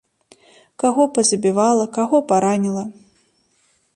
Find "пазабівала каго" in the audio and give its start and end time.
1.17-2.17